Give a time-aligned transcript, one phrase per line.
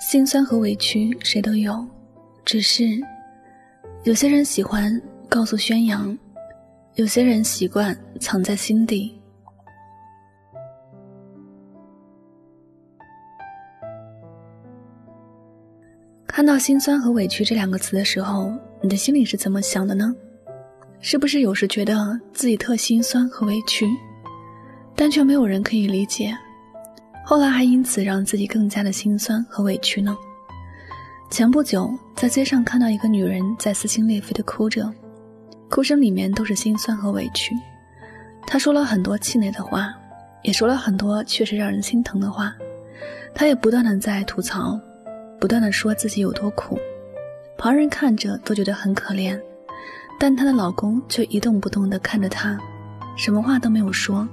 [0.00, 1.86] 心酸和委屈谁都有，
[2.42, 2.98] 只是
[4.02, 6.18] 有些人喜欢告诉宣扬，
[6.94, 9.20] 有些人习惯藏在心底。
[16.26, 20.16] 看到“心酸”和“委屈”这两个词的时候，你的心里是怎么想的呢？
[21.00, 23.86] 是不是有时觉得自己特心酸和委屈，
[24.96, 26.34] 但却没有人可以理解？
[27.30, 30.18] 后来还因此让自己更加的心酸和委屈呢？
[31.30, 34.92] 前不久在街上看到一个女人在撕心裂肺的哭着，
[35.68, 37.54] 哭声里面都是心酸和委屈。
[38.48, 39.94] 她说了很多气馁的话，
[40.42, 42.52] 也说了很多确实让人心疼的话。
[43.32, 44.76] 她也不断的在吐槽，
[45.38, 46.76] 不断的说自己有多苦，
[47.56, 49.40] 旁人看着都觉得很可怜。
[50.18, 52.58] 但她的老公却一动不动的看着她，
[53.16, 54.28] 什么话都没有说。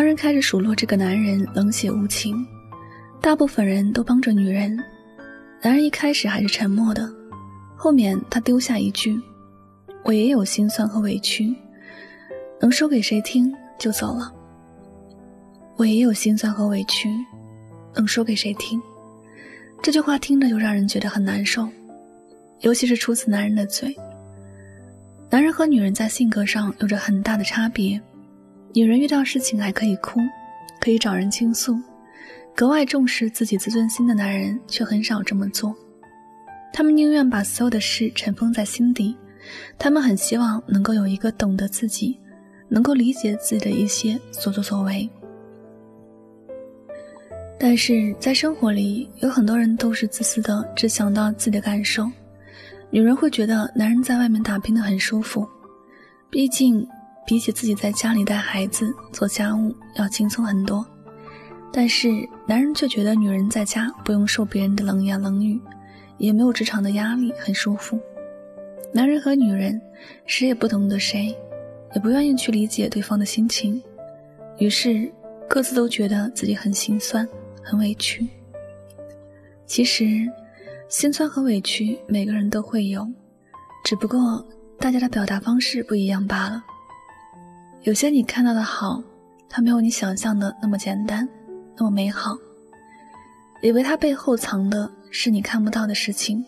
[0.00, 2.34] 旁人开始数落这个男人冷血无情，
[3.20, 4.74] 大部分人都帮着女人。
[5.60, 7.06] 男人一开始还是沉默的，
[7.76, 9.20] 后面他丢下一句
[10.02, 11.54] ：“我也有心酸和委屈，
[12.62, 14.32] 能说给谁听？”就走了。
[15.76, 17.10] 我也有心酸和委屈，
[17.94, 18.80] 能说给谁听？
[19.82, 21.68] 这句话听着就让人觉得很难受。
[22.60, 23.94] 尤其是出自男人的嘴。
[25.28, 28.00] 男人和女人在性格上有着很大的差别，
[28.72, 30.20] 女人遇到事情还可以哭，
[30.80, 31.76] 可以找人倾诉，
[32.54, 35.74] 格外重视自己自尊心的男人却很少这么做。
[36.72, 39.16] 他们宁愿把所有的事尘封在心底，
[39.76, 42.16] 他们很希望能够有一个懂得自己、
[42.68, 45.10] 能够理解自己的一些所作所为。
[47.58, 52.08] 但是在生活里，有很多人都是自私的，只想到自己的感受。
[52.88, 55.46] 女人会觉得男人在外面打拼的很舒服，
[56.30, 56.86] 毕竟
[57.30, 60.84] 比起自己在家里带孩子、做家务要轻松很多。
[61.72, 62.08] 但是
[62.44, 65.60] 男人却觉得女人在家不用受别人的冷言冷语，
[66.18, 67.96] 也没有职场的压力，很舒服。
[68.92, 69.80] 男人和女人
[70.26, 71.32] 谁也不懂得谁，
[71.94, 73.80] 也不愿意去理解对方的心情，
[74.58, 75.08] 于是
[75.48, 77.24] 各自都觉得自己很心酸、
[77.62, 78.26] 很委屈。
[79.66, 80.28] 其实。
[80.88, 83.06] 心酸和委屈，每个人都会有，
[83.84, 84.44] 只不过
[84.80, 86.60] 大家的表达方式不一样罢了。
[87.82, 89.02] 有些你看到的好，
[89.48, 91.26] 它没有你想象的那么简单，
[91.78, 92.36] 那么美好。
[93.62, 96.44] 以为它背后藏的是你看不到的事情。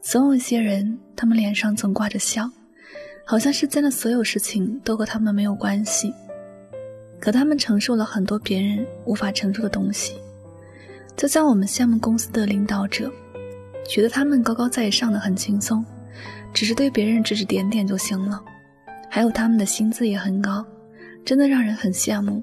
[0.00, 2.48] 总有一些人，他们脸上总挂着笑，
[3.26, 6.14] 好像世间的所有事情都和他们没有关系。
[7.18, 10.14] 可他们承受了很多别人无法承受的东西，
[11.16, 13.10] 就像我们羡慕公司的领导者。
[13.88, 15.84] 觉得他们高高在上的很轻松，
[16.54, 18.42] 只是对别人指指点点就行了。
[19.14, 20.66] 还有他们的薪资也很高，
[21.24, 22.42] 真的让人很羡慕。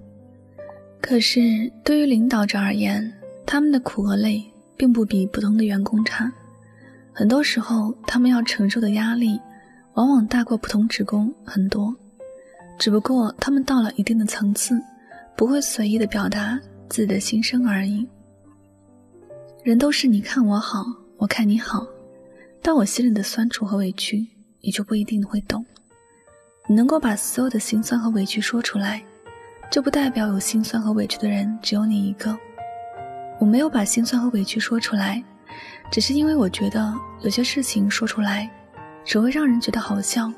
[1.01, 3.11] 可是对于领导者而言，
[3.45, 4.41] 他们的苦和累
[4.77, 6.31] 并不比普通的员工差。
[7.11, 9.37] 很多时候，他们要承受的压力
[9.95, 11.93] 往往大过普通职工很多。
[12.79, 14.81] 只不过他们到了一定的层次，
[15.35, 18.07] 不会随意的表达自己的心声而已。
[19.61, 20.85] 人都是你看我好。
[21.17, 21.85] 我看你好，
[22.61, 24.25] 但我心里的酸楚和委屈，
[24.61, 25.65] 你就不一定会懂。
[26.67, 29.03] 你能够把所有的心酸和委屈说出来，
[29.69, 32.37] 就不代表有心酸和委屈的人只有你一个。
[33.39, 35.23] 我没有把心酸和委屈说出来，
[35.91, 38.49] 只是因为我觉得有些事情说出来，
[39.03, 40.31] 只会让人觉得好笑。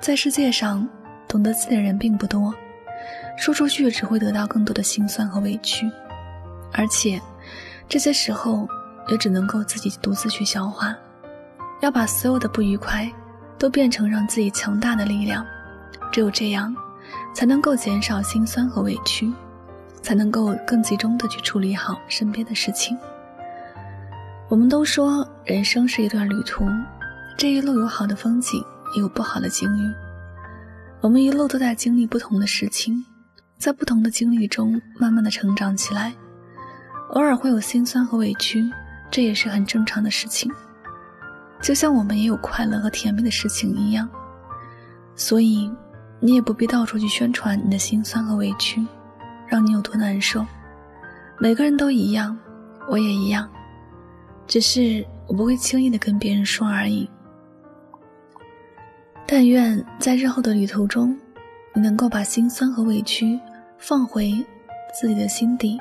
[0.00, 0.88] 在世界上，
[1.26, 2.54] 懂得自己的人并不多，
[3.36, 5.90] 说出去只会得到更多的心酸和委屈，
[6.72, 7.20] 而且
[7.88, 8.68] 这些时候。
[9.08, 10.96] 也只能够自己独自去消化，
[11.80, 13.10] 要把所有的不愉快
[13.58, 15.46] 都变成让自己强大的力量，
[16.10, 16.74] 只有这样，
[17.34, 19.32] 才能够减少心酸和委屈，
[20.02, 22.96] 才能够更集中的去处理好身边的事情。
[24.48, 26.64] 我们都说人生是一段旅途，
[27.38, 28.62] 这一路有好的风景，
[28.94, 29.92] 也有不好的境遇。
[31.00, 33.04] 我们一路都在经历不同的事情，
[33.58, 36.12] 在不同的经历中慢慢的成长起来，
[37.10, 38.70] 偶尔会有心酸和委屈。
[39.10, 40.50] 这也是很正常的事情，
[41.62, 44.08] 就像我们也有快乐和甜蜜的事情一样，
[45.14, 45.70] 所以
[46.18, 48.84] 你也不必到处去宣传你的心酸和委屈，
[49.46, 50.44] 让你有多难受。
[51.38, 52.36] 每个人都一样，
[52.90, 53.48] 我也一样，
[54.46, 57.08] 只是我不会轻易的跟别人说而已。
[59.24, 61.16] 但愿在日后的旅途中，
[61.74, 63.38] 你能够把心酸和委屈
[63.78, 64.44] 放回
[64.92, 65.80] 自己的心底，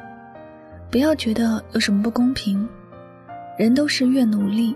[0.92, 2.70] 不要觉得有什么不公平。
[3.58, 4.76] 人都是越努力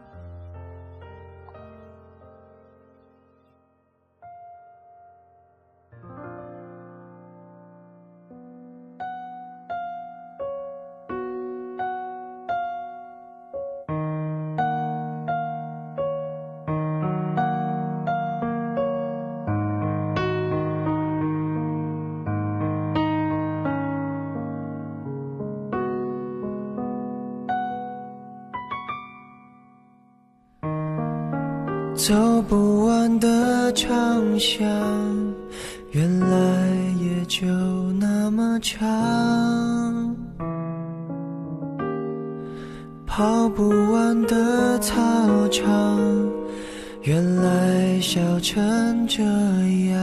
[32.01, 34.67] 走不完的长巷，
[35.91, 36.67] 原来
[36.99, 37.45] 也就
[37.99, 38.81] 那么长。
[43.05, 45.99] 跑不完的操场，
[47.03, 49.21] 原来笑成这
[49.91, 50.01] 样。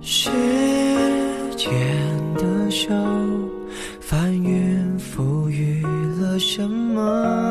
[0.00, 0.30] 时
[1.58, 1.70] 间
[2.36, 2.88] 的手，
[4.00, 5.84] 翻云覆雨
[6.18, 7.41] 了什么？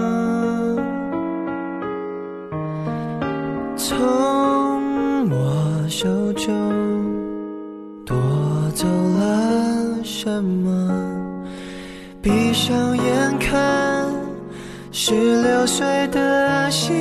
[15.61, 16.91] 破碎的夕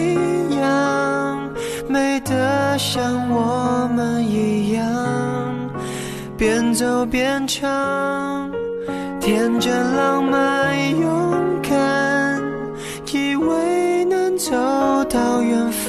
[0.60, 1.50] 阳，
[1.88, 5.70] 美得像我们一样，
[6.36, 8.52] 边走边唱，
[9.18, 12.38] 天真浪漫勇敢，
[13.14, 14.52] 以为能走
[15.08, 15.88] 到远方。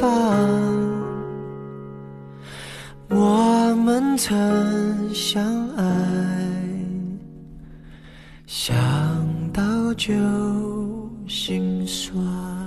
[3.09, 5.43] 我们曾相
[5.75, 5.83] 爱，
[8.47, 8.73] 想
[9.51, 9.61] 到
[9.95, 10.13] 就
[11.27, 12.60] 心酸。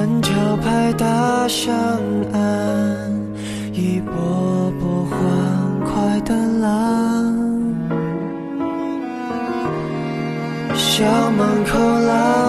[0.00, 1.70] 人潮拍打上
[2.32, 2.40] 岸，
[3.74, 5.18] 一波波欢
[5.84, 7.36] 快的浪。
[10.74, 12.39] 校门口老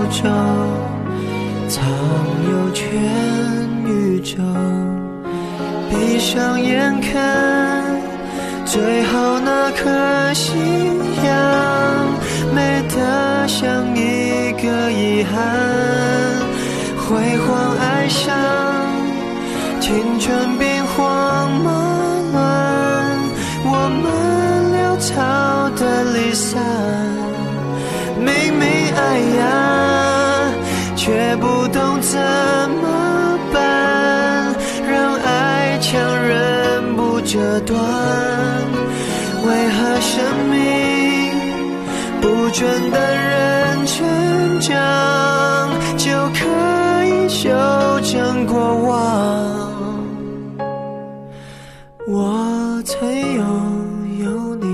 [0.00, 0.28] 宇宙
[1.68, 1.84] 藏
[2.50, 2.88] 有全
[3.84, 4.38] 宇宙，
[5.90, 7.84] 闭上眼看
[8.64, 10.54] 最后那颗夕
[11.24, 11.34] 阳，
[12.54, 15.38] 美得像一个遗憾。
[16.96, 18.34] 辉煌爱上
[31.10, 32.20] 却不懂怎
[32.80, 34.54] 么办，
[34.88, 37.76] 让爱强忍不折断。
[39.44, 41.34] 为何生命
[42.20, 44.70] 不准等人成长，
[45.96, 46.46] 就可
[47.06, 47.50] 以修
[48.02, 48.94] 正过往？
[52.06, 53.44] 我曾拥
[54.22, 54.68] 有你。